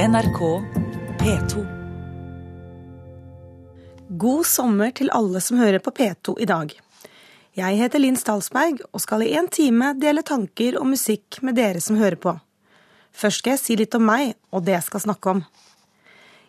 [0.00, 0.38] NRK
[1.20, 1.62] P2.
[4.08, 6.72] God sommer til alle som hører på P2 i dag.
[7.58, 11.84] Jeg heter Linn Stalsberg og skal i en time dele tanker og musikk med dere
[11.84, 12.32] som hører på.
[13.12, 15.44] Først skal jeg si litt om meg og det jeg skal snakke om.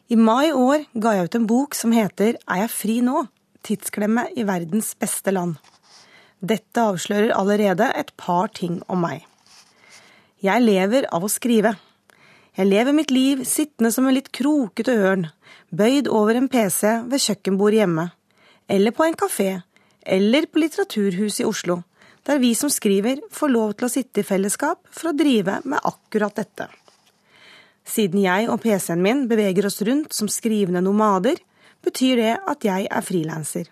[0.07, 3.27] I mai i år ga jeg ut en bok som heter Er jeg fri nå?
[3.67, 5.59] Tidsklemme i verdens beste land.
[6.39, 9.25] Dette avslører allerede et par ting om meg.
[10.39, 11.75] Jeg lever av å skrive.
[12.51, 15.29] Jeg lever mitt liv sittende som en litt krokete ørn,
[15.71, 18.09] bøyd over en pc ved kjøkkenbordet hjemme,
[18.67, 19.61] eller på en kafé,
[20.03, 21.79] eller på Litteraturhuset i Oslo,
[22.27, 25.79] der vi som skriver får lov til å sitte i fellesskap for å drive med
[25.79, 26.67] akkurat dette.
[27.87, 31.39] Siden jeg og pc-en min beveger oss rundt som skrivende nomader,
[31.81, 33.71] betyr det at jeg er frilanser.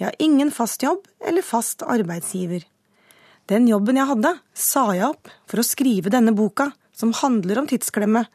[0.00, 2.64] Jeg har ingen fast jobb eller fast arbeidsgiver.
[3.44, 7.70] Den jobben jeg hadde, sa jeg opp for å skrive denne boka, som handler om
[7.70, 8.26] tidsklemme,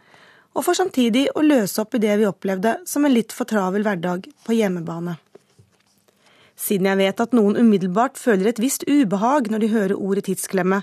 [0.56, 3.86] og for samtidig å løse opp i det vi opplevde som en litt for travel
[3.86, 5.18] hverdag på hjemmebane.
[6.56, 10.82] Siden jeg vet at noen umiddelbart føler et visst ubehag når de hører ordet tidsklemme,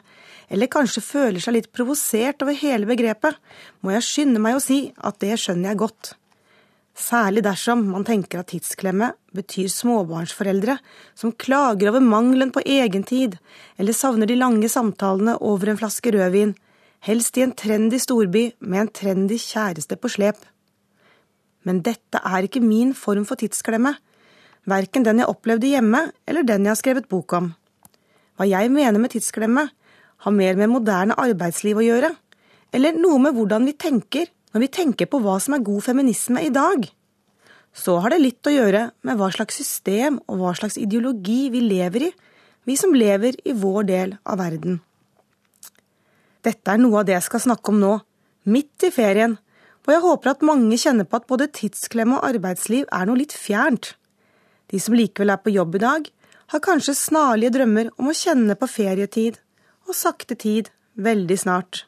[0.53, 3.39] eller kanskje føler seg litt provosert over hele begrepet,
[3.81, 6.13] må jeg skynde meg å si at det skjønner jeg godt.
[6.93, 10.77] Særlig dersom man tenker at tidsklemme betyr småbarnsforeldre
[11.17, 13.39] som klager over mangelen på egentid,
[13.81, 16.53] eller savner de lange samtalene over en flaske rødvin,
[17.03, 20.39] helst i en trendy storby med en trendy kjæreste på slep.
[21.67, 23.95] Men dette er ikke min form for tidsklemme,
[24.71, 27.53] verken den jeg opplevde hjemme eller den jeg har skrevet bok om.
[28.39, 29.69] Hva jeg mener med tidsklemme,
[30.23, 32.13] har mer med moderne arbeidsliv å gjøre,
[32.73, 36.45] eller noe med hvordan vi tenker når vi tenker på hva som er god feminisme
[36.45, 36.87] i dag.
[37.75, 41.65] Så har det litt å gjøre med hva slags system og hva slags ideologi vi
[41.65, 42.15] lever i,
[42.69, 44.79] vi som lever i vår del av verden.
[46.43, 47.93] Dette er noe av det jeg skal snakke om nå,
[48.51, 49.37] midt i ferien,
[49.83, 53.35] og jeg håper at mange kjenner på at både tidsklemme og arbeidsliv er noe litt
[53.35, 53.95] fjernt.
[54.71, 56.11] De som likevel er på jobb i dag,
[56.53, 59.39] har kanskje snarlige drømmer om å kjenne på ferietid
[59.89, 60.69] og sakte tid
[61.01, 61.85] veldig snart.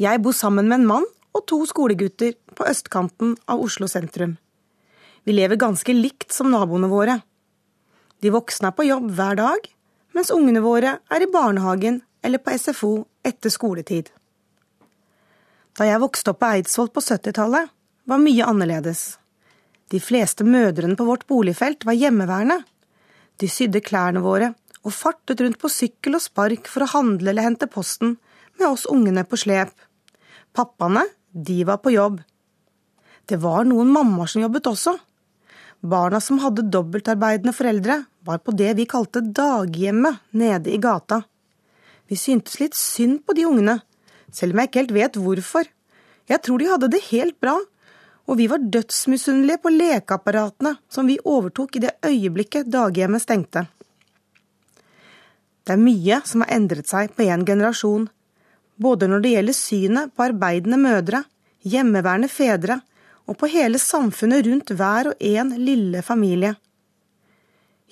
[0.00, 4.36] Jeg bor sammen med en mann og to skolegutter på østkanten av Oslo sentrum.
[5.24, 7.20] Vi lever ganske likt som naboene våre.
[8.22, 9.68] De voksne er på jobb hver dag,
[10.14, 12.92] mens ungene våre er i barnehagen eller på SFO
[13.26, 14.10] etter skoletid.
[15.78, 17.70] Da jeg vokste opp på Eidsvoll på 70-tallet,
[18.04, 19.16] var mye annerledes.
[19.92, 22.62] De fleste mødrene på vårt boligfelt var hjemmeværende.
[23.40, 27.46] De sydde klærne våre og fartet rundt på sykkel og spark for å handle eller
[27.46, 28.16] hente posten
[28.58, 29.72] med oss ungene på slep.
[30.52, 32.20] Pappaene, de var på jobb.
[33.28, 34.96] Det var noen mammaer som jobbet også.
[35.82, 41.22] Barna som hadde dobbeltarbeidende foreldre, var på det vi kalte daghjemmet nede i gata.
[42.12, 43.78] Vi syntes litt synd på de ungene,
[44.28, 45.68] selv om jeg ikke helt vet hvorfor.
[46.28, 47.54] Jeg tror de hadde det helt bra,
[48.28, 53.64] og vi var dødsmisunnelige på lekeapparatene som vi overtok i det øyeblikket daghjemmet stengte.
[55.64, 58.04] Det er mye som har endret seg på en generasjon,
[58.76, 61.24] både når det gjelder synet på arbeidende mødre,
[61.64, 62.82] hjemmeværende fedre
[63.24, 66.58] og på hele samfunnet rundt hver og en lille familie.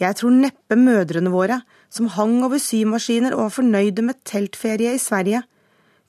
[0.01, 5.03] Jeg tror neppe mødrene våre, som hang over symaskiner og var fornøyde med teltferie i
[5.03, 5.43] Sverige,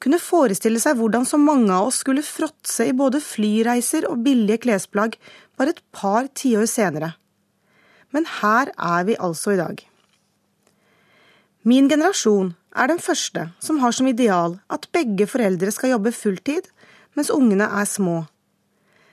[0.02, 4.64] kunne forestille seg hvordan så mange av oss skulle fråtse i både flyreiser og billige
[4.66, 5.18] klesplagg
[5.58, 7.14] bare et par tiår senere.
[8.12, 9.78] Men her er vi altså i dag.
[11.62, 16.70] Min generasjon er den første som har som ideal at begge foreldre skal jobbe fulltid
[17.18, 18.24] mens ungene er små.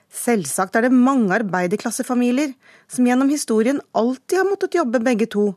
[0.09, 2.55] Selvsagt er det mange arbeiderklassefamilier
[2.89, 5.51] som gjennom historien alltid har måttet jobbe begge to,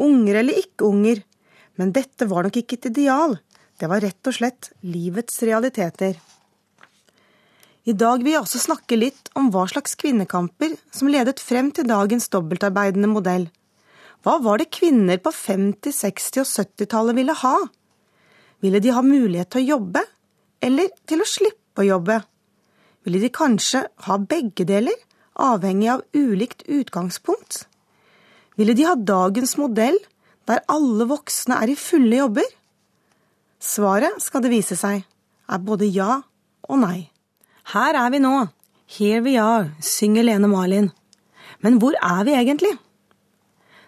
[0.00, 1.22] unger eller ikke unger,
[1.78, 3.36] men dette var nok ikke et ideal,
[3.80, 6.14] det var rett og slett livets realiteter.
[7.84, 11.88] I dag vil jeg også snakke litt om hva slags kvinnekamper som ledet frem til
[11.90, 13.48] dagens dobbeltarbeidende modell.
[14.24, 17.56] Hva var det kvinner på 50-, 60- og 70-tallet ville ha?
[18.64, 20.00] Ville de ha mulighet til å jobbe,
[20.64, 22.22] eller til å slippe å jobbe?
[23.04, 24.96] Ville de kanskje ha begge deler,
[25.36, 27.66] avhengig av ulikt utgangspunkt?
[28.58, 29.96] Ville de ha dagens modell,
[30.46, 32.46] der alle voksne er i fulle jobber?
[33.58, 35.02] Svaret, skal det vise seg,
[35.48, 36.20] er både ja
[36.68, 37.08] og nei.
[37.72, 38.34] Her er vi nå.
[38.94, 40.90] Here we are, synger Lene Marlin.
[41.64, 42.74] Men hvor er vi egentlig?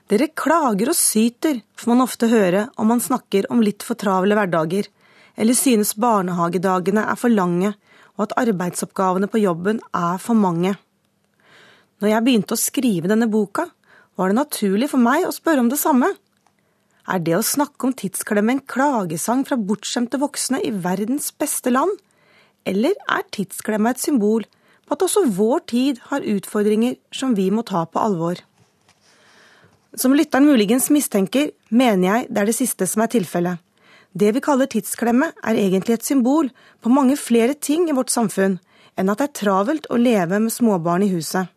[0.08, 4.38] Dere klager og syter, får man ofte høre om man snakker om litt for travle
[4.38, 4.88] hverdager,
[5.36, 7.74] eller synes barnehagedagene er for lange
[8.16, 10.72] og at arbeidsoppgavene på jobben er for mange.
[12.00, 13.66] Når jeg begynte å skrive denne boka,
[14.16, 16.08] var det naturlig for meg å spørre om det samme.
[17.06, 21.92] Er det å snakke om tidsklemme en klagesang fra bortskjemte voksne i verdens beste land?
[22.66, 24.46] Eller er tidsklemma et symbol
[24.86, 28.40] på at også vår tid har utfordringer som vi må ta på alvor?
[29.96, 33.62] Som lytteren muligens mistenker, mener jeg det er det siste som er tilfellet.
[34.16, 36.48] Det vi kaller tidsklemme, er egentlig et symbol
[36.80, 38.58] på mange flere ting i vårt samfunn
[38.96, 41.52] enn at det er travelt å leve med småbarn i huset.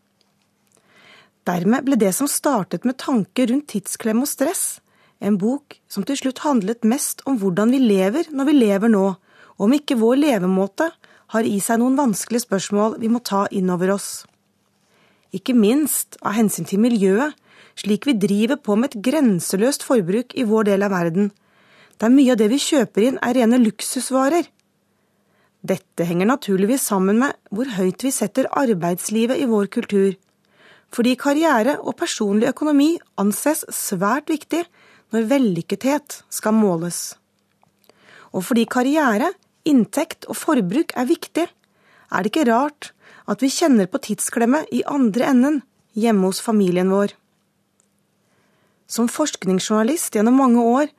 [1.50, 4.81] Dermed ble det som startet med tanker rundt tidsklem og stress,
[5.19, 9.06] en bok som til slutt handlet mest om hvordan vi lever når vi lever nå,
[9.57, 10.92] og om ikke vår levemåte
[11.34, 14.10] har i seg noen vanskelige spørsmål vi må ta inn over oss.
[15.36, 17.34] Ikke minst av hensyn til miljøet,
[17.80, 21.34] slik vi driver på med et grenseløst forbruk i vår del av verden,
[22.00, 24.48] der mye av det vi kjøper inn er rene luksusvarer.
[25.60, 30.13] Dette henger naturligvis sammen med hvor høyt vi setter arbeidslivet i vår kultur,
[30.94, 34.63] fordi karriere og personlig økonomi anses svært viktig
[35.13, 37.15] når vellykkethet skal måles.
[38.33, 39.31] Og fordi karriere,
[39.69, 41.47] inntekt og forbruk er viktig,
[42.09, 42.91] er det ikke rart
[43.30, 45.62] at vi kjenner på tidsklemme i andre enden,
[45.94, 47.13] hjemme hos familien vår.
[48.89, 50.89] Som forskningsjournalist gjennom mange år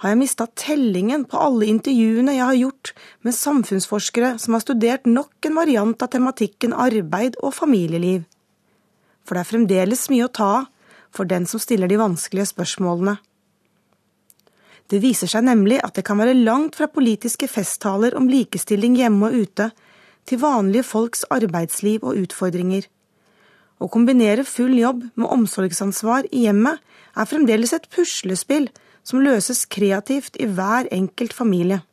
[0.00, 2.92] har jeg mista tellingen på alle intervjuene jeg har gjort
[3.26, 8.22] med samfunnsforskere som har studert nok en variant av tematikken arbeid og familieliv.
[9.30, 10.64] For det er fremdeles mye å ta av
[11.14, 13.12] for den som stiller de vanskelige spørsmålene.
[14.90, 19.28] Det viser seg nemlig at det kan være langt fra politiske festtaler om likestilling hjemme
[19.28, 19.68] og ute,
[20.26, 22.88] til vanlige folks arbeidsliv og utfordringer.
[23.78, 26.82] Å kombinere full jobb med omsorgsansvar i hjemmet
[27.14, 28.66] er fremdeles et puslespill
[29.06, 31.84] som løses kreativt i hver enkelt familie.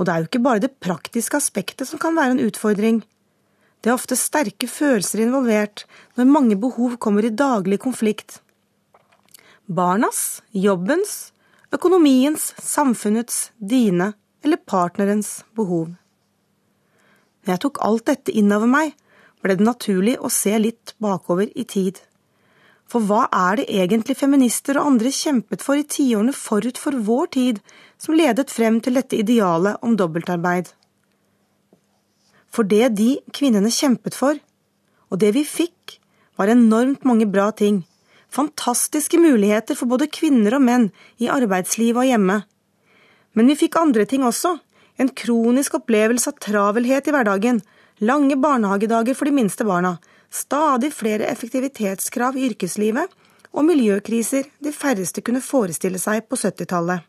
[0.00, 3.04] Og det er jo ikke bare det praktiske aspektet som kan være en utfordring.
[3.80, 5.84] Det er ofte sterke følelser involvert
[6.18, 8.40] når mange behov kommer i daglig konflikt.
[9.68, 11.32] Barnas, jobbens,
[11.74, 15.92] økonomiens, samfunnets, dine eller partnerens behov.
[17.44, 18.94] Når jeg tok alt dette innover meg,
[19.42, 22.00] ble det naturlig å se litt bakover i tid.
[22.88, 27.30] For hva er det egentlig feminister og andre kjempet for i tiårene forut for vår
[27.36, 27.60] tid,
[28.00, 30.72] som ledet frem til dette idealet om dobbeltarbeid?
[32.54, 34.38] For det de kvinnene kjempet for,
[35.08, 35.98] og det vi fikk,
[36.38, 37.82] var enormt mange bra ting,
[38.30, 42.38] fantastiske muligheter for både kvinner og menn i arbeidslivet og hjemme.
[43.34, 44.58] Men vi fikk andre ting også,
[44.98, 47.60] en kronisk opplevelse av travelhet i hverdagen,
[47.98, 49.96] lange barnehagedager for de minste barna,
[50.30, 53.14] stadig flere effektivitetskrav i yrkeslivet
[53.52, 57.07] og miljøkriser de færreste kunne forestille seg på 70-tallet.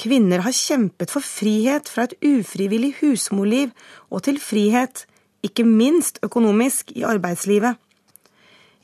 [0.00, 3.70] Kvinner har kjempet for frihet fra et ufrivillig husmorliv
[4.10, 5.06] og til frihet,
[5.44, 7.76] ikke minst økonomisk, i arbeidslivet.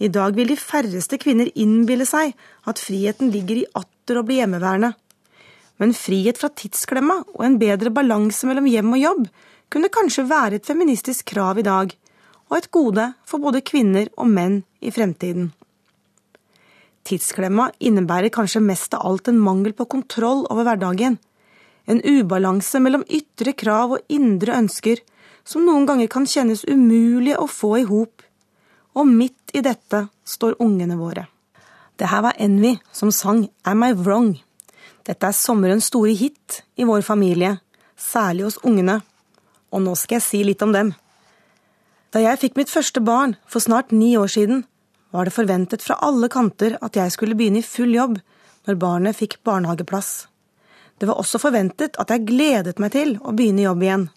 [0.01, 2.33] I dag vil de færreste kvinner innbille seg
[2.69, 4.95] at friheten ligger i atter å bli hjemmeværende.
[5.81, 9.27] Men frihet fra tidsklemma og en bedre balanse mellom hjem og jobb
[9.73, 11.93] kunne kanskje være et feministisk krav i dag,
[12.51, 15.51] og et gode for både kvinner og menn i fremtiden.
[17.07, 21.19] Tidsklemma innebærer kanskje mest av alt en mangel på kontroll over hverdagen,
[21.89, 25.01] en ubalanse mellom ytre krav og indre ønsker
[25.49, 28.23] som noen ganger kan kjennes umulige å få i hop
[28.95, 31.27] og midt i dette står ungene våre.
[31.97, 34.35] Det her var Envy som sang Am I Wrong?
[35.07, 37.59] Dette er sommerens store hit i vår familie,
[37.97, 39.01] særlig hos ungene,
[39.71, 40.93] og nå skal jeg si litt om dem.
[42.11, 44.65] Da jeg fikk mitt første barn for snart ni år siden,
[45.11, 48.19] var det forventet fra alle kanter at jeg skulle begynne i full jobb
[48.69, 50.27] når barnet fikk barnehageplass.
[51.01, 54.11] Det var også forventet at jeg gledet meg til å begynne i jobb igjen.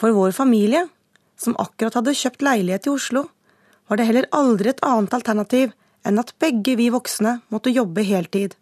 [0.00, 0.88] For vår familie,
[1.38, 3.28] som akkurat hadde kjøpt leilighet i Oslo,
[3.88, 5.72] var det heller aldri et annet alternativ
[6.06, 8.56] enn at begge vi voksne måtte jobbe heltid.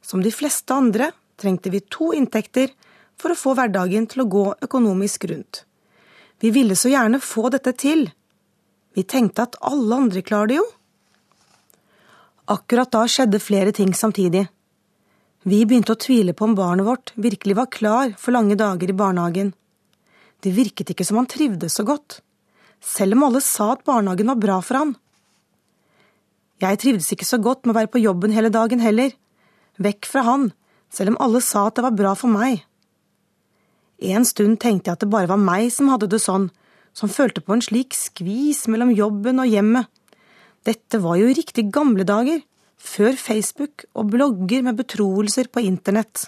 [0.00, 2.72] Som de fleste andre trengte vi to inntekter
[3.20, 5.64] for å få hverdagen til å gå økonomisk rundt.
[6.40, 8.06] Vi ville så gjerne få dette til.
[8.96, 10.66] Vi tenkte at alle andre klarer det jo.
[12.56, 14.46] Akkurat da skjedde flere ting samtidig.
[15.46, 18.96] Vi begynte å tvile på om barnet vårt virkelig var klar for lange dager i
[18.96, 19.52] barnehagen.
[20.40, 22.20] Det virket ikke som han trivdes så godt
[22.86, 24.94] selv om alle sa at barnehagen var bra for han.
[26.62, 29.12] Jeg trivdes ikke så godt med å være på jobben hele dagen heller,
[29.82, 30.50] vekk fra han,
[30.92, 32.62] selv om alle sa at det var bra for meg.
[34.00, 36.50] En stund tenkte jeg at det bare var meg som hadde det sånn,
[36.96, 39.90] som følte på en slik skvis mellom jobben og hjemmet.
[40.64, 42.40] Dette var jo riktig gamle dager,
[42.76, 46.26] før Facebook og blogger med betroelser på internett.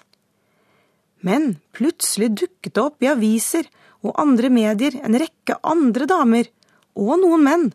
[1.24, 3.66] Men plutselig dukket det opp i aviser
[4.04, 6.50] og andre medier en rekke andre damer,
[6.98, 7.66] og noen menn,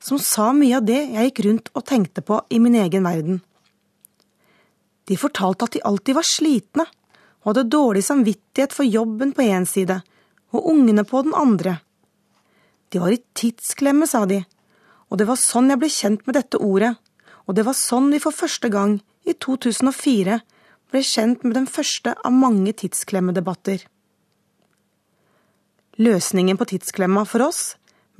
[0.00, 3.40] som sa mye av det jeg gikk rundt og tenkte på i min egen verden.
[5.08, 6.86] De fortalte at de alltid var slitne,
[7.44, 10.00] og hadde dårlig samvittighet for jobben på én side
[10.54, 11.78] og ungene på den andre.
[12.94, 14.44] De var i tidsklemme, sa de,
[15.10, 16.92] og det var sånn jeg ble kjent med dette ordet,
[17.44, 20.36] og det var sånn vi for første gang, i 2004,
[20.92, 23.82] ble kjent med den første av mange tidsklemmedebatter.
[25.98, 27.62] Løsningen på tidsklemma for oss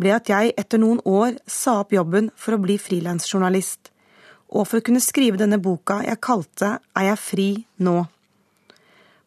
[0.00, 3.92] ble at jeg etter noen år sa opp jobben for å bli frilansjournalist,
[4.50, 7.94] og for å kunne skrive denne boka jeg kalte Er jeg fri nå?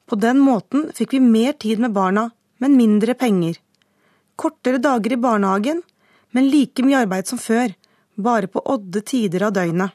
[0.07, 3.55] På den måten fikk vi mer tid med barna, men mindre penger.
[4.38, 5.82] Kortere dager i barnehagen,
[6.36, 7.74] men like mye arbeid som før,
[8.17, 9.94] bare på odde tider av døgnet.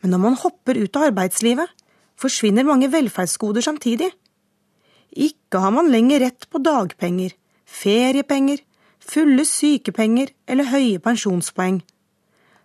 [0.00, 1.68] Men når man hopper ut av arbeidslivet,
[2.18, 4.10] forsvinner mange velferdsgoder samtidig.
[5.14, 8.60] Ikke har man lenger rett på dagpenger, feriepenger,
[8.98, 11.80] fulle sykepenger eller høye pensjonspoeng.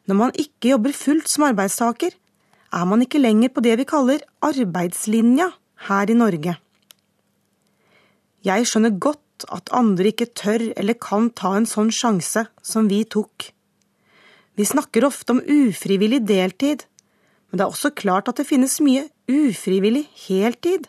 [0.10, 2.12] Når man ikke jobber fullt som arbeidstaker,
[2.74, 5.52] er man ikke lenger på det vi kaller arbeidslinja
[5.88, 6.58] her i Norge.
[8.44, 13.04] Jeg skjønner godt at andre ikke tør eller kan ta en sånn sjanse som vi
[13.04, 13.50] tok.
[14.54, 16.86] Vi snakker ofte om ufrivillig deltid,
[17.50, 20.88] men det er også klart at det finnes mye ufrivillig heltid.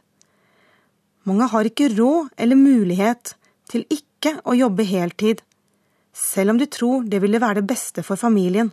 [1.24, 3.34] Mange har ikke råd eller mulighet
[3.72, 5.40] til ikke å jobbe heltid,
[6.14, 8.70] selv om de tror det ville være det beste for familien.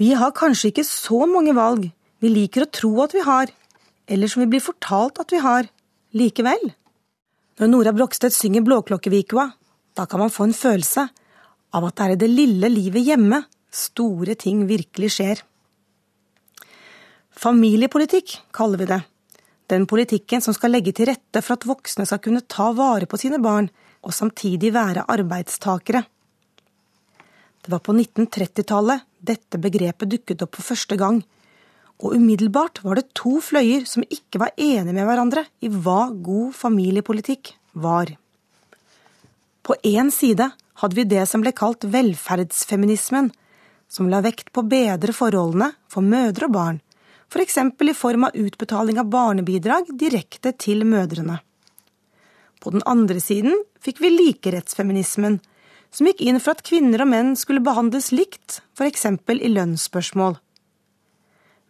[0.00, 1.90] Vi har kanskje ikke så mange valg
[2.22, 3.50] vi liker å tro at vi har,
[4.08, 5.68] eller som vi blir fortalt at vi har,
[6.16, 6.72] likevel.
[7.58, 9.48] Når Nora Brogstedt synger Blåklokkevikua,
[9.98, 11.08] da kan man få en følelse
[11.74, 13.40] av at det er i det lille livet hjemme
[13.74, 15.40] store ting virkelig skjer.
[17.34, 19.00] Familiepolitikk kaller vi det.
[19.68, 23.18] Den politikken som skal legge til rette for at voksne skal kunne ta vare på
[23.18, 23.66] sine barn,
[24.06, 26.04] og samtidig være arbeidstakere.
[27.58, 31.18] Det var på 1930-tallet dette begrepet dukket opp for første gang,
[31.98, 36.54] og umiddelbart var det to fløyer som ikke var enige med hverandre i hva god
[36.54, 38.12] familiepolitikk var.
[39.66, 40.46] På én side
[40.80, 43.32] hadde vi det som ble kalt velferdsfeminismen,
[43.88, 46.80] som la vekt på å bedre forholdene for mødre og barn,
[47.28, 47.58] f.eks.
[47.76, 51.40] For i form av utbetaling av barnebidrag direkte til mødrene.
[52.62, 55.38] På den andre siden fikk vi likerettsfeminismen,
[55.90, 59.06] som gikk inn for at kvinner og menn skulle behandles likt, f.eks.
[59.08, 60.38] i lønnsspørsmål.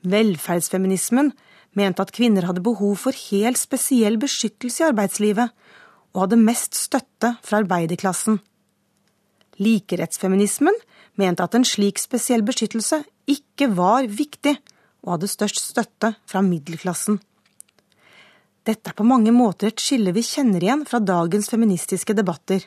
[0.07, 1.33] Velferdsfeminismen
[1.78, 5.50] mente at kvinner hadde behov for helt spesiell beskyttelse i arbeidslivet,
[6.14, 8.38] og hadde mest støtte fra arbeiderklassen.
[9.59, 10.76] Likerettsfeminismen
[11.19, 14.57] mente at en slik spesiell beskyttelse ikke var viktig,
[15.05, 17.19] og hadde størst støtte fra middelklassen.
[18.69, 22.67] Dette er på mange måter et skille vi kjenner igjen fra dagens feministiske debatter.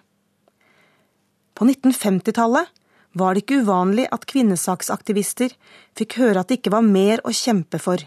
[1.54, 2.72] På 1950-tallet
[3.14, 5.54] var det ikke uvanlig at kvinnesaksaktivister
[5.98, 8.04] fikk høre at det ikke var mer å kjempe for.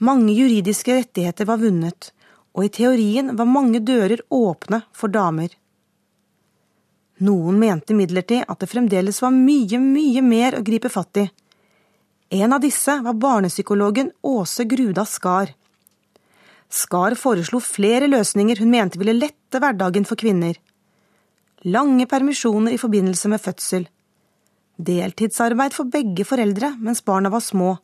[0.00, 2.12] Mange juridiske rettigheter var vunnet,
[2.56, 5.52] og i teorien var mange dører åpne for damer.
[7.20, 11.26] Noen mente imidlertid at det fremdeles var mye, mye mer å gripe fatt i.
[12.40, 15.52] En av disse var barnepsykologen Åse Gruda Skar.
[16.70, 20.56] Skar foreslo flere løsninger hun mente ville lette hverdagen for kvinner
[21.64, 23.86] lange permisjoner i forbindelse med fødsel,
[24.80, 27.74] deltidsarbeid for begge foreldre mens barna var små,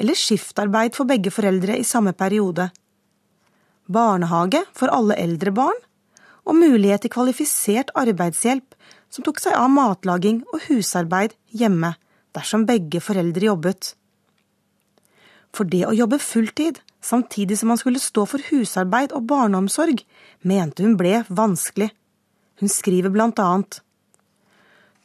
[0.00, 2.70] eller skiftarbeid for begge foreldre i samme periode,
[3.86, 5.82] barnehage for alle eldre barn,
[6.44, 8.74] og mulighet til kvalifisert arbeidshjelp
[9.12, 11.94] som tok seg av matlaging og husarbeid hjemme
[12.36, 13.94] dersom begge foreldre jobbet.
[15.54, 20.02] For det å jobbe fulltid samtidig som man skulle stå for husarbeid og barneomsorg,
[20.42, 21.92] mente hun ble vanskelig.
[22.60, 23.80] Hun skriver blant annet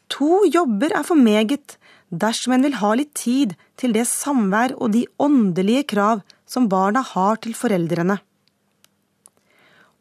[0.10, 1.78] To jobber er for meget
[2.10, 7.04] dersom en vil ha litt tid til det samvær og de åndelige krav som barna
[7.06, 8.18] har til foreldrene.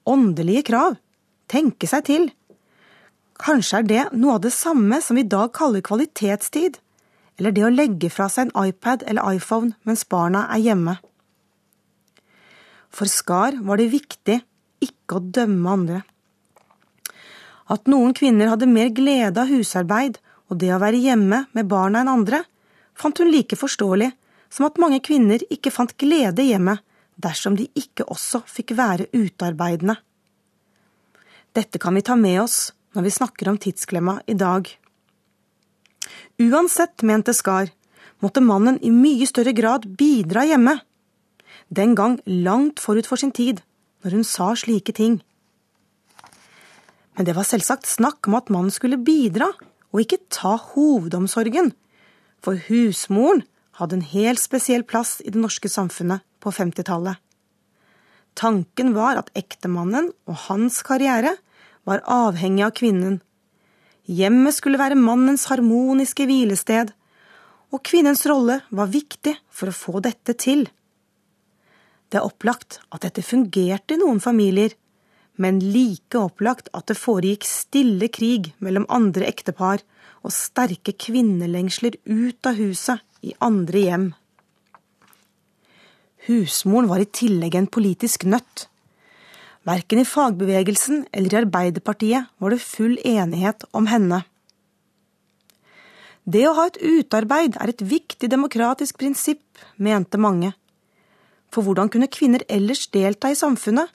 [0.09, 0.97] Åndelige krav?
[1.49, 2.31] Tenke seg til.
[3.39, 6.81] Kanskje er det noe av det samme som vi i dag kaller kvalitetstid,
[7.39, 10.97] eller det å legge fra seg en iPad eller iPhone mens barna er hjemme.
[12.89, 14.41] For Skar var det viktig
[14.83, 16.01] ikke å dømme andre.
[17.69, 22.03] At noen kvinner hadde mer glede av husarbeid og det å være hjemme med barna
[22.03, 22.43] enn andre,
[22.97, 24.11] fant hun like forståelig
[24.49, 26.79] som at mange kvinner ikke fant glede hjemme
[27.21, 29.99] dersom de ikke også fikk være utearbeidende.
[31.53, 32.59] Dette kan vi ta med oss
[32.97, 34.69] når vi snakker om tidsklemma i dag.
[36.39, 37.73] Uansett, mente Skar,
[38.23, 40.79] måtte mannen i mye større grad bidra hjemme.
[41.69, 43.61] Den gang langt forut for sin tid,
[44.05, 45.19] når hun sa slike ting.
[47.19, 49.51] Men det var selvsagt snakk om at mannen skulle bidra,
[49.91, 51.73] og ikke ta hovedomsorgen,
[52.39, 53.43] for husmoren
[53.81, 57.19] hadde en helt spesiell plass i det norske samfunnet på 50-tallet.
[58.39, 61.35] Tanken var at ektemannen og hans karriere
[61.89, 63.19] var avhengig av kvinnen.
[64.07, 66.95] Hjemmet skulle være mannens harmoniske hvilested,
[67.75, 70.69] og kvinnens rolle var viktig for å få dette til.
[72.09, 74.71] Det er opplagt at dette fungerte i noen familier,
[75.39, 79.85] men like opplagt at det foregikk stille krig mellom andre ektepar
[80.27, 84.09] og sterke kvinnelengsler ut av huset i andre hjem.
[86.29, 88.67] Husmoren var i tillegg en politisk nøtt.
[89.69, 94.23] Verken i fagbevegelsen eller i Arbeiderpartiet var det full enighet om henne.
[96.29, 99.45] Det å ha et utarbeid er et viktig demokratisk prinsipp,
[99.77, 100.53] mente mange.
[101.49, 103.89] For hvordan kunne kvinner ellers delta i samfunnet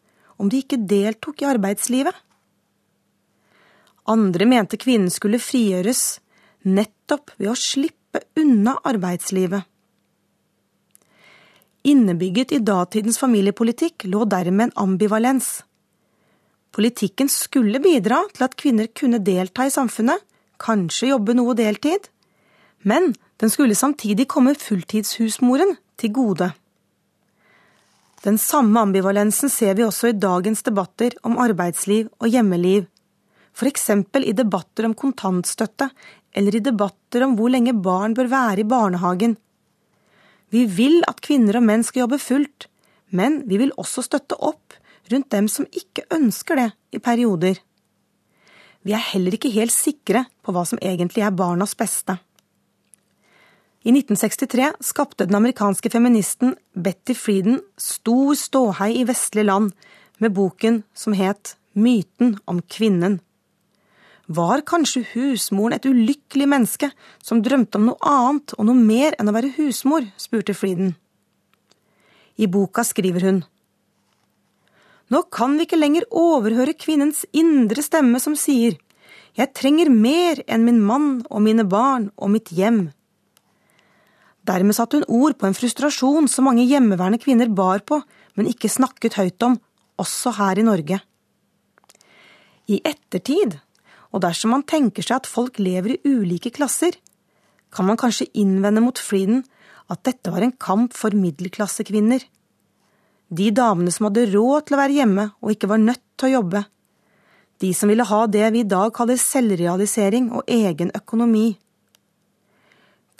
[0.44, 2.16] om de ikke deltok i arbeidslivet?
[4.12, 6.20] Andre mente kvinnen skulle frigjøres
[6.68, 9.64] nettopp ved å slippe unna arbeidslivet.
[11.88, 15.64] Innebygget i datidens familiepolitikk lå dermed en ambivalens.
[16.74, 20.20] Politikken skulle bidra til at kvinner kunne delta i samfunnet,
[20.64, 22.08] kanskje jobbe noe deltid,
[22.88, 26.54] men den skulle samtidig komme fulltidshusmoren til gode.
[28.24, 32.86] Den samme ambivalensen ser vi også i dagens debatter om arbeidsliv og hjemmeliv,
[33.68, 35.90] eksempel i debatter om kontantstøtte
[36.34, 39.36] eller i debatter om hvor lenge barn bør være i barnehagen.
[40.50, 42.68] Vi vil at kvinner og menn skal jobbe fullt,
[43.12, 44.74] men vi vil også støtte opp
[45.12, 47.60] rundt dem som ikke ønsker det i perioder.
[48.84, 52.18] Vi er heller ikke helt sikre på hva som egentlig er barnas beste.
[53.84, 59.74] I 1963 skapte den amerikanske feministen Betty Frieden stor ståhei i vestlige land
[60.24, 63.18] med boken som het Myten om kvinnen.
[64.26, 69.28] Var kanskje husmoren et ulykkelig menneske som drømte om noe annet og noe mer enn
[69.28, 70.96] å være husmor, spurte Frieden.
[72.40, 73.44] I boka skriver hun
[75.12, 78.80] Nå kan vi ikke lenger overhøre kvinnens indre stemme som sier
[79.36, 82.94] Jeg trenger mer enn min mann og mine barn og mitt hjem.
[84.44, 88.02] Dermed satte hun ord på en frustrasjon som mange hjemmeværende kvinner bar på,
[88.36, 89.56] men ikke snakket høyt om,
[90.00, 91.00] også her i Norge.
[92.68, 93.60] I ettertid,
[94.12, 96.98] og dersom man tenker seg at folk lever i ulike klasser,
[97.74, 99.42] kan man kanskje innvende mot Frieden
[99.92, 102.22] at dette var en kamp for middelklassekvinner.
[103.34, 106.34] De damene som hadde råd til å være hjemme og ikke var nødt til å
[106.38, 106.64] jobbe.
[107.64, 111.54] De som ville ha det vi i dag kaller selvrealisering og egen økonomi.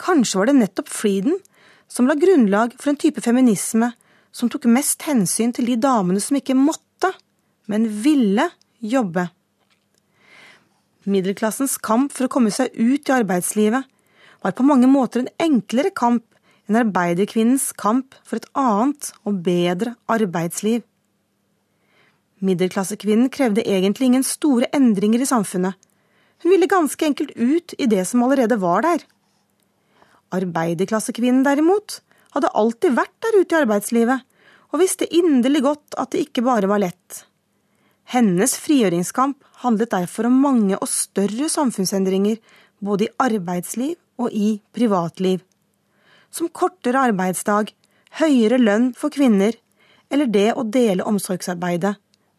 [0.04, 1.38] Kanskje var det nettopp Frieden
[1.88, 3.92] som la grunnlag for en type feminisme
[4.34, 7.12] som tok mest hensyn til de damene som ikke måtte,
[7.70, 8.48] men ville
[8.82, 9.28] jobbe.
[11.08, 13.84] Middelklassens kamp for å komme seg ut i arbeidslivet
[14.44, 16.24] var på mange måter en enklere kamp
[16.68, 20.82] enn arbeiderkvinnens kamp for et annet og bedre arbeidsliv.
[22.44, 25.76] Middelklassekvinnen krevde egentlig ingen store endringer i samfunnet.
[26.42, 29.04] Hun ville ganske enkelt ut i det som allerede var der.
[30.34, 32.00] Arbeiderklassekvinnen derimot
[32.34, 34.24] hadde alltid vært der ute i arbeidslivet,
[34.74, 37.24] og visste inderlig godt at det ikke bare var lett.
[38.10, 42.40] Hennes frigjøringskamp handlet derfor om mange og større samfunnsendringer,
[42.84, 45.40] både i arbeidsliv og i privatliv.
[46.34, 47.70] Som kortere arbeidsdag,
[48.20, 49.54] høyere lønn for kvinner,
[50.10, 51.94] eller det å dele omsorgsarbeidet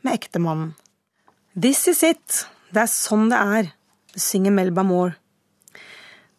[0.06, 0.74] med ektemannen.
[1.56, 3.72] This is it, det er sånn det er,
[4.16, 5.16] synger Melba Moore.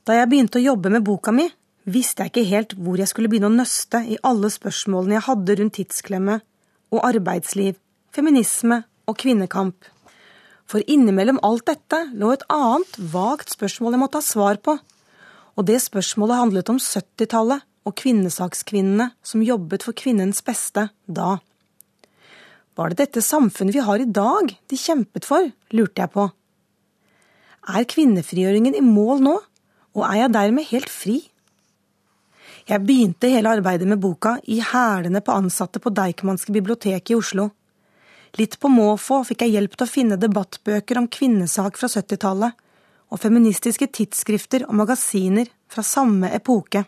[0.07, 1.49] Da jeg begynte å jobbe med boka mi,
[1.91, 5.57] visste jeg ikke helt hvor jeg skulle begynne å nøste i alle spørsmålene jeg hadde
[5.59, 6.37] rundt tidsklemme
[6.95, 7.75] og arbeidsliv,
[8.15, 9.89] feminisme og kvinnekamp.
[10.71, 14.77] For innimellom alt dette lå et annet, vagt spørsmål jeg måtte ha svar på.
[15.59, 21.37] Og det spørsmålet handlet om 70-tallet og kvinnesakskvinnene som jobbet for kvinnens beste da.
[22.79, 26.31] Var det dette samfunnet vi har i dag de kjempet for, lurte jeg på.
[27.75, 29.37] Er kvinnefrigjøringen i mål nå?
[29.97, 31.17] Og er jeg dermed helt fri?
[32.67, 37.49] Jeg begynte hele arbeidet med boka i hælene på ansatte på Deichmanske bibliotek i Oslo.
[38.37, 42.59] Litt på måfå fikk jeg hjelp til å finne debattbøker om kvinnesak fra 70-tallet,
[43.07, 46.83] og feministiske tidsskrifter og magasiner fra samme epoke.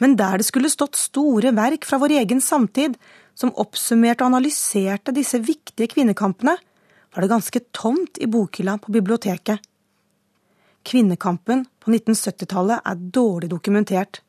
[0.00, 2.96] Men der det skulle stått store verk fra vår egen samtid,
[3.36, 6.56] som oppsummerte og analyserte disse viktige kvinnekampene,
[7.12, 9.60] var det ganske tomt i bokhylla på biblioteket.
[10.86, 14.20] Kvinnekampen på 1970-tallet er dårlig dokumentert.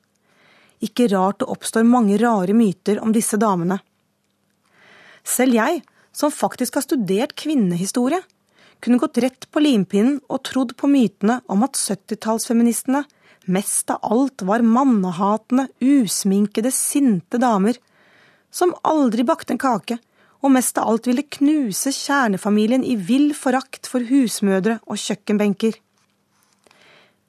[0.81, 3.79] Ikke rart det oppstår mange rare myter om disse damene.
[5.27, 5.83] Selv jeg,
[6.15, 8.21] som faktisk har studert kvinnehistorie,
[8.81, 13.03] kunne gått rett på limpinnen og trodd på mytene om at 70-tallsfeministene
[13.47, 17.77] mest av alt var mannehatende, usminkede, sinte damer
[18.51, 19.97] som aldri bakte en kake,
[20.41, 25.77] og mest av alt ville knuse kjernefamilien i vill forakt for husmødre og kjøkkenbenker.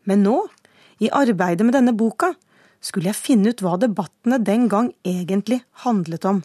[0.09, 0.37] Men nå,
[1.05, 2.33] i arbeidet med denne boka,
[2.81, 6.41] skulle jeg finne ut hva debattene den gang egentlig handlet om.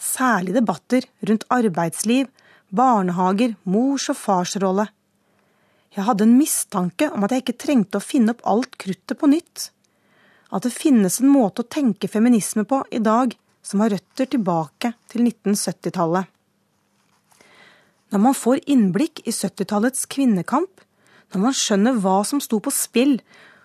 [0.00, 2.28] Særlig debatter rundt arbeidsliv,
[2.74, 4.88] barnehager, mors og fars rolle.
[5.94, 9.30] Jeg hadde en mistanke om at jeg ikke trengte å finne opp alt kruttet på
[9.30, 9.68] nytt.
[10.54, 14.92] At det finnes en måte å tenke feminisme på i dag som har røtter tilbake
[15.10, 16.30] til 1970-tallet.
[18.12, 20.82] Når man får innblikk i 70-tallets kvinnekamp,
[21.34, 23.18] når man skjønner hva som sto på spill,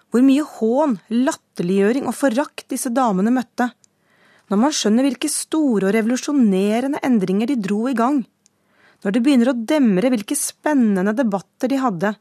[0.10, 3.70] hvor mye hån, latterliggjøring og forakt disse damene møtte,
[4.50, 8.24] når man skjønner hvilke store og revolusjonerende endringer de dro i gang,
[9.06, 12.16] når det begynner å demre hvilke spennende debatter de hadde,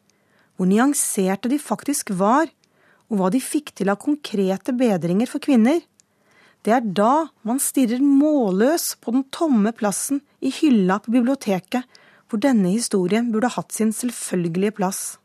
[0.59, 2.51] hvor nyanserte de faktisk var,
[3.09, 5.81] og hva de fikk til av konkrete bedringer for kvinner,
[6.67, 11.87] det er da man stirrer målløs på den tomme plassen i hylla på biblioteket,
[12.29, 15.17] hvor denne historien burde hatt sin selvfølgelige plass.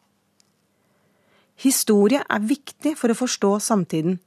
[1.59, 4.19] Historie er viktig for å forstå samtiden.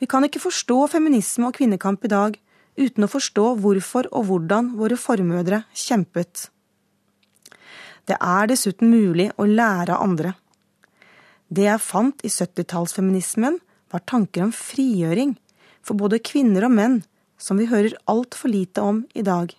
[0.00, 2.38] Vi kan ikke forstå feminisme og kvinnekamp i dag
[2.80, 6.48] uten å forstå hvorfor og hvordan våre formødre kjempet.
[8.08, 10.34] Det er dessuten mulig å lære av andre.
[11.50, 13.58] Det jeg fant i 70-tallsfeminismen,
[13.90, 15.34] var tanker om frigjøring
[15.82, 17.00] for både kvinner og menn,
[17.40, 19.50] som vi hører altfor lite om i dag.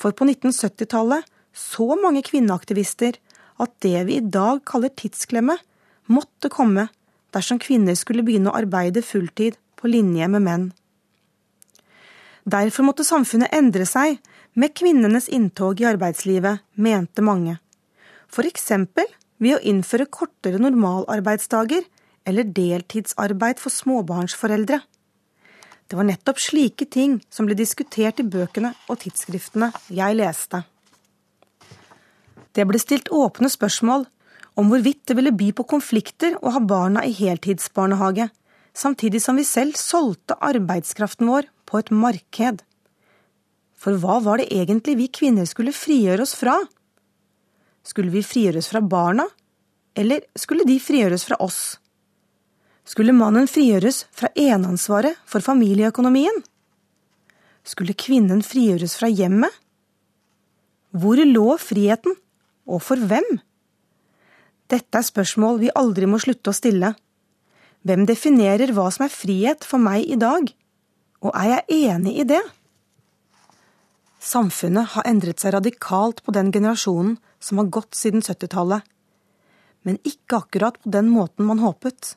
[0.00, 3.18] For på 1970-tallet så mange kvinneaktivister
[3.62, 5.58] at det vi i dag kaller tidsklemme,
[6.08, 6.88] måtte komme
[7.34, 10.66] dersom kvinner skulle begynne å arbeide fulltid på linje med menn.
[12.48, 14.22] Derfor måtte samfunnet endre seg
[14.58, 17.58] med kvinnenes inntog i arbeidslivet, mente mange.
[18.32, 19.06] For eksempel
[19.38, 21.84] ved å innføre kortere normalarbeidsdager
[22.28, 24.80] eller deltidsarbeid for småbarnsforeldre.
[25.88, 30.64] Det var nettopp slike ting som ble diskutert i bøkene og tidsskriftene jeg leste.
[32.58, 34.08] Det ble stilt åpne spørsmål
[34.58, 38.26] om hvorvidt det ville by på konflikter å ha barna i heltidsbarnehage,
[38.74, 42.64] samtidig som vi selv solgte arbeidskraften vår på et marked.
[43.78, 46.56] For hva var det egentlig vi kvinner skulle frigjøre oss fra?
[47.86, 49.28] Skulle vi frigjøres fra barna,
[49.94, 51.78] eller skulle de frigjøres fra oss?
[52.82, 56.42] Skulle mannen frigjøres fra eneansvaret for familieøkonomien?
[57.62, 59.52] Skulle kvinnen frigjøres fra hjemmet?
[60.98, 62.16] Hvor lå friheten,
[62.68, 63.26] og for hvem?
[64.68, 66.92] Dette er spørsmål vi aldri må slutte å stille.
[67.88, 70.50] Hvem definerer hva som er frihet for meg i dag,
[71.24, 72.42] og er jeg enig i det?
[74.18, 78.82] Samfunnet har endret seg radikalt på den generasjonen som har gått siden 70-tallet,
[79.86, 82.16] men ikke akkurat på den måten man håpet.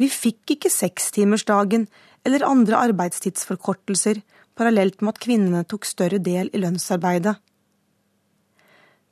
[0.00, 1.88] Vi fikk ikke sekstimersdagen
[2.24, 4.22] eller andre arbeidstidsforkortelser
[4.56, 7.36] parallelt med at kvinnene tok større del i lønnsarbeidet.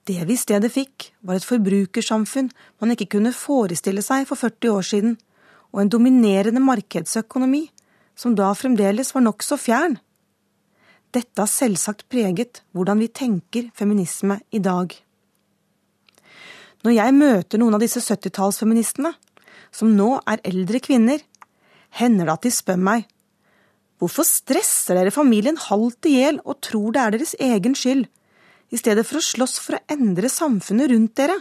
[0.09, 2.49] Det vi i stedet fikk, var et forbrukersamfunn
[2.81, 5.19] man ikke kunne forestille seg for 40 år siden,
[5.69, 7.67] og en dominerende markedsøkonomi
[8.17, 9.99] som da fremdeles var nokså fjern.
[11.13, 14.97] Dette har selvsagt preget hvordan vi tenker feminisme i dag.
[16.85, 19.13] Når jeg møter noen av disse 70-tallsfeministene,
[19.75, 21.21] som nå er eldre kvinner,
[22.01, 23.09] hender det at de spør meg
[23.99, 28.05] hvorfor stresser dere familien halvt i hjel og tror det er deres egen skyld,
[28.69, 31.39] i stedet for å slåss for å endre samfunnet rundt dere?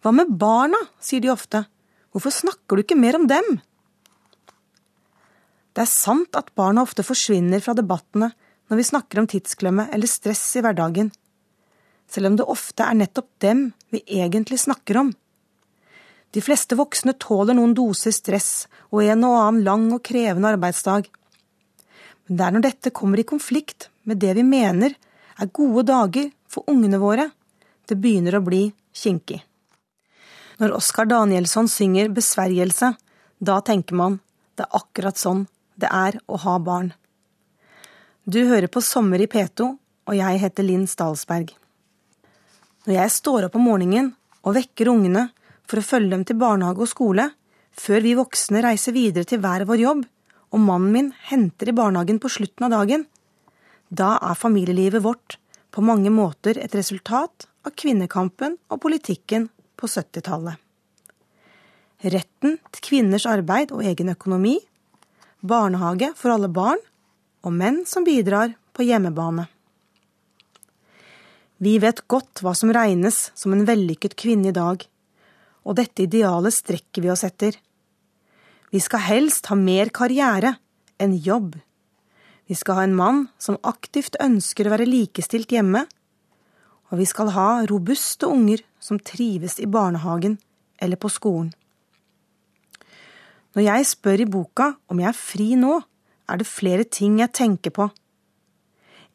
[0.00, 1.64] Hva med barna, sier de ofte,
[2.12, 3.60] hvorfor snakker du ikke mer om dem?
[5.76, 8.32] Det er sant at barna ofte forsvinner fra debattene
[8.70, 11.10] når vi snakker om tidsklemme eller stress i hverdagen,
[12.10, 15.12] selv om det ofte er nettopp dem vi egentlig snakker om.
[16.30, 21.08] De fleste voksne tåler noen doser stress og en og annen lang og krevende arbeidsdag.
[22.26, 24.94] Men det er når dette kommer i konflikt med det vi mener
[25.40, 27.30] er gode dager for ungene våre,
[27.88, 29.40] det begynner å bli kinkig.
[30.60, 32.92] Når Oskar Danielsson synger Besvergelse,
[33.40, 34.18] da tenker man
[34.58, 35.46] det er akkurat sånn
[35.80, 36.92] det er å ha barn.
[38.28, 39.66] Du hører på Sommer i P2,
[40.10, 41.54] og jeg heter Linn Stalsberg.
[42.84, 44.10] Når jeg står opp om morgenen
[44.44, 45.30] og vekker ungene
[45.68, 47.30] for å følge dem til barnehage og skole,
[47.72, 50.04] før vi voksne reiser videre til hver vår jobb,
[50.50, 53.06] og mannen min henter i barnehagen på slutten av dagen,
[53.90, 55.36] da er familielivet vårt
[55.74, 59.48] på mange måter et resultat av kvinnekampen og politikken
[59.78, 60.56] på 70-tallet.
[62.00, 64.56] Retten til kvinners arbeid og egen økonomi,
[65.40, 66.80] barnehage for alle barn
[67.44, 69.46] og menn som bidrar på hjemmebane.
[71.60, 74.80] Vi vet godt hva som regnes som en vellykket kvinne i dag,
[75.68, 77.52] og dette idealet strekker vi oss etter.
[78.72, 80.54] Vi skal helst ha mer karriere,
[81.00, 81.58] enn jobb.
[82.50, 85.84] Vi skal ha en mann som aktivt ønsker å være likestilt hjemme.
[86.90, 90.34] Og vi skal ha robuste unger som trives i barnehagen
[90.82, 91.52] eller på skolen.
[93.54, 95.78] Når jeg spør i boka om jeg er fri nå,
[96.26, 97.86] er det flere ting jeg tenker på.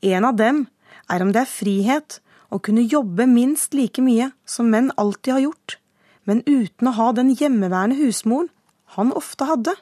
[0.07, 0.63] En av dem
[1.11, 2.19] er om det er frihet
[2.55, 5.77] å kunne jobbe minst like mye som menn alltid har gjort,
[6.23, 8.51] men uten å ha den hjemmeværende husmoren
[8.95, 9.75] han ofte hadde.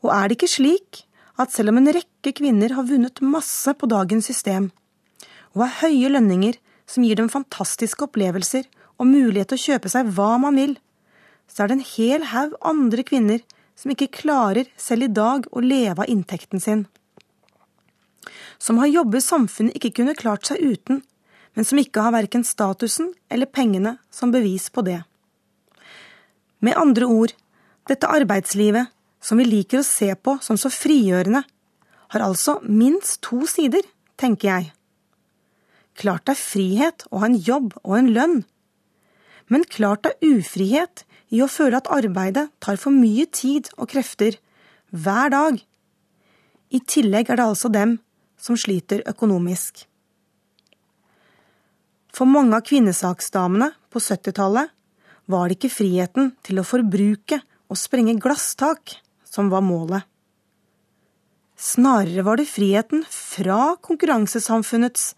[0.00, 1.04] Og er det ikke slik
[1.44, 4.70] at selv om en rekke kvinner har vunnet masse på dagens system,
[5.52, 10.10] og har høye lønninger som gir dem fantastiske opplevelser og mulighet til å kjøpe seg
[10.16, 10.76] hva man vil,
[11.50, 13.42] så er det en hel haug andre kvinner
[13.78, 16.84] som ikke klarer selv i dag å leve av inntekten sin.
[18.62, 21.02] Som har jobber samfunnet ikke kunne klart seg uten,
[21.52, 25.02] men som ikke har verken statusen eller pengene som bevis på det.
[26.62, 27.34] Med andre ord,
[27.90, 28.92] dette arbeidslivet
[29.22, 31.44] som vi liker å se på som så frigjørende,
[32.12, 33.84] har altså minst to sider,
[34.20, 34.72] tenker jeg.
[35.96, 38.38] Klart det er frihet å ha en jobb og en lønn,
[39.52, 43.90] men klart det er ufrihet i å føle at arbeidet tar for mye tid og
[43.92, 44.38] krefter
[44.92, 45.58] hver dag.
[46.72, 47.98] I tillegg er det altså dem
[48.40, 49.84] som sliter økonomisk.
[52.12, 54.72] For mange av kvinnesaksdamene på 70-tallet
[55.32, 57.40] var det ikke friheten til å forbruke
[57.72, 58.98] og sprenge glasstak
[59.32, 60.04] som var målet.
[61.56, 65.12] Snarere var det friheten fra konkurransesamfunnets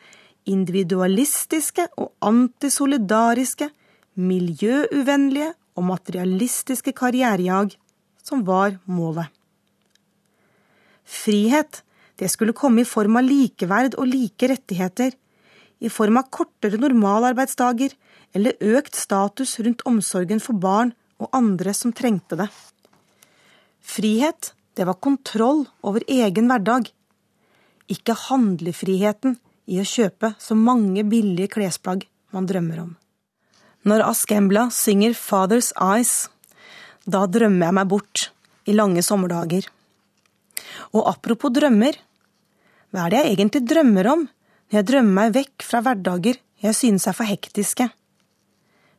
[0.50, 3.70] individualistiske og antisolidariske,
[4.14, 7.72] miljøuvennlige og materialistiske karrierejag
[8.22, 9.26] som var målet.
[11.04, 11.82] Frihet,
[12.20, 15.16] det skulle komme i form av likeverd og like rettigheter,
[15.82, 17.96] i form av kortere normalarbeidsdager
[18.36, 22.48] eller økt status rundt omsorgen for barn og andre som trengte det.
[23.84, 26.88] Frihet, det var kontroll over egen hverdag.
[27.92, 29.36] Ikke handlefriheten
[29.68, 32.94] i å kjøpe så mange billige klesplagg man drømmer om.
[33.84, 36.30] Når Askembla synger Father's Eyes,
[37.04, 38.28] da drømmer jeg meg bort
[38.64, 39.66] i lange sommerdager.
[40.96, 41.98] Og apropos drømmer,
[42.90, 46.78] hva er det jeg egentlig drømmer om når jeg drømmer meg vekk fra hverdager jeg
[46.78, 47.90] synes er for hektiske?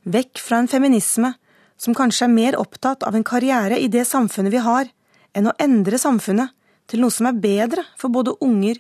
[0.06, 1.34] Vekk fra en feminisme
[1.78, 4.88] som kanskje er mer opptatt av en karriere i det samfunnet vi har,
[5.36, 6.54] enn å endre samfunnet
[6.90, 8.80] til noe som er bedre for både unger,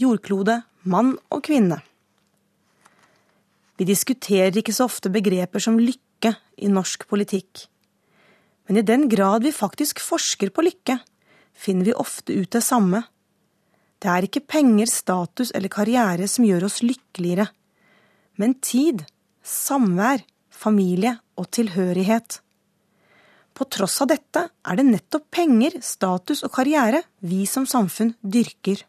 [0.00, 1.80] jordklode, mann og kvinne.
[3.78, 7.66] Vi diskuterer ikke så ofte begreper som lykke i norsk politikk.
[8.68, 10.98] Men i den grad vi faktisk forsker på lykke,
[11.54, 13.02] finner vi ofte ut det samme.
[14.02, 17.48] Det er ikke penger, status eller karriere som gjør oss lykkeligere,
[18.40, 19.04] men tid,
[19.46, 20.24] samvær,
[20.54, 22.40] familie og tilhørighet.
[23.54, 28.82] På tross av dette er det nettopp penger, status og karriere vi som samfunn dyrker.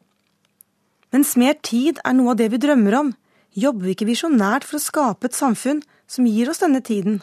[1.13, 3.11] Mens mer tid er noe av det vi drømmer om,
[3.55, 7.21] jobber vi ikke visjonært for å skape et samfunn som gir oss denne tiden.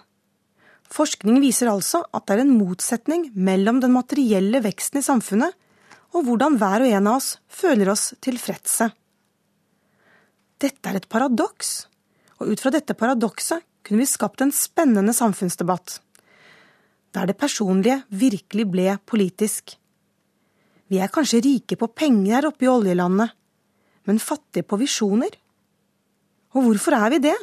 [0.93, 5.57] Forskning viser altså at det er en motsetning mellom den materielle veksten i samfunnet
[6.13, 8.91] og hvordan hver og en av oss føler oss tilfredse.
[10.63, 11.89] Dette er et paradoks,
[12.39, 15.99] og ut fra dette paradokset kunne vi skapt en spennende samfunnsdebatt,
[17.13, 19.77] der det personlige virkelig ble politisk.
[20.89, 23.33] Vi er kanskje rike på penger her oppe i oljelandet,
[24.09, 25.35] men fattige på visjoner.
[26.53, 27.37] Og hvorfor er vi det?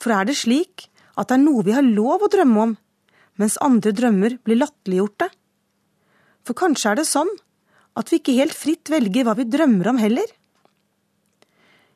[0.00, 2.74] For er det slik at det er noe vi har lov å drømme om,
[3.40, 5.28] mens andre drømmer blir latterliggjorte?
[6.46, 7.30] For kanskje er det sånn
[8.00, 10.28] at vi ikke helt fritt velger hva vi drømmer om heller?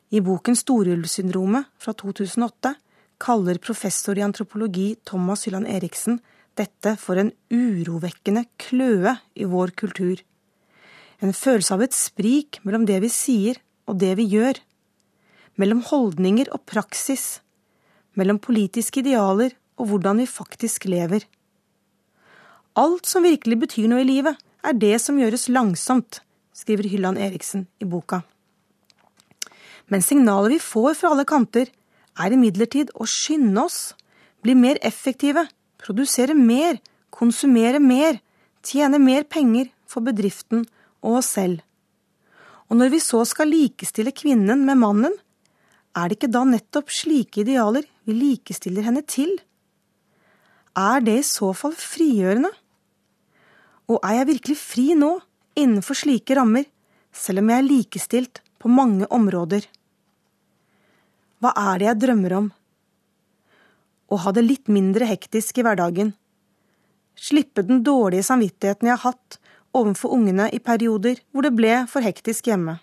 [0.09, 2.75] I boken Storulvsyndromet fra 2008
[3.17, 6.19] kaller professor i antropologi Thomas Hylland Eriksen
[6.55, 10.21] dette for en urovekkende kløe i vår kultur.
[11.19, 14.59] En følelse av et sprik mellom det vi sier og det vi gjør.
[15.59, 17.39] Mellom holdninger og praksis.
[18.15, 21.25] Mellom politiske idealer og hvordan vi faktisk lever.
[22.75, 26.19] Alt som virkelig betyr noe i livet, er det som gjøres langsomt,
[26.55, 28.23] skriver Hylland Eriksen i boka.
[29.91, 31.69] Men signalet vi får fra alle kanter,
[32.15, 33.93] er imidlertid å skynde oss,
[34.41, 35.45] bli mer effektive,
[35.81, 36.79] produsere mer,
[37.11, 38.19] konsumere mer,
[38.65, 40.65] tjene mer penger for bedriften
[41.05, 41.61] og oss selv.
[42.69, 45.13] Og når vi så skal likestille kvinnen med mannen,
[45.95, 49.31] er det ikke da nettopp slike idealer vi likestiller henne til?
[50.75, 52.51] Er det i så fall frigjørende?
[53.87, 55.13] Og er jeg virkelig fri nå,
[55.55, 56.65] innenfor slike rammer,
[57.15, 59.63] selv om jeg er likestilt på mange områder?
[61.45, 62.45] Hva er det jeg drømmer om?
[64.09, 66.07] Å ha det litt mindre hektisk i hverdagen.
[67.13, 69.35] Slippe den dårlige samvittigheten jeg har hatt
[69.77, 72.79] overfor ungene i perioder hvor det ble for hektisk hjemme.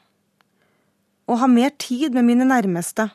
[1.26, 3.08] Å ha mer tid med mine nærmeste.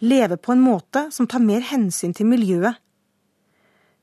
[0.00, 2.80] Leve på en måte som tar mer hensyn til miljøet.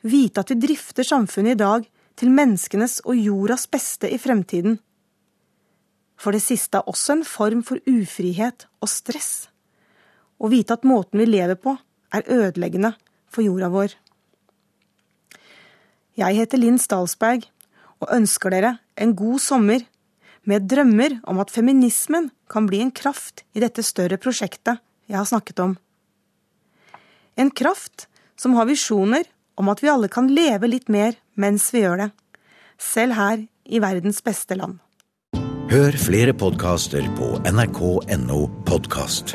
[0.06, 1.88] Vite at vi drifter samfunnet i dag
[2.20, 4.78] til menneskenes og jordas beste i fremtiden.
[6.22, 9.48] For det siste er også en form for ufrihet og stress.
[10.44, 11.78] Å vite at måten vi lever på,
[12.14, 12.94] er ødeleggende
[13.32, 13.96] for jorda vår.
[16.20, 17.48] Jeg heter Linn Stalsberg
[18.04, 19.86] og ønsker dere en god sommer
[20.44, 25.30] med drømmer om at feminismen kan bli en kraft i dette større prosjektet jeg har
[25.30, 25.78] snakket om.
[27.40, 29.26] En kraft som har visjoner
[29.58, 32.10] om at vi alle kan leve litt mer mens vi gjør det,
[32.78, 34.78] selv her i verdens beste land.
[35.74, 39.34] Hør flere podkaster på nrk.no podkast.